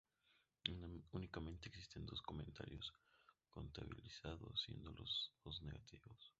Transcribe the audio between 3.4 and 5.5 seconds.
contabilizados, siendo los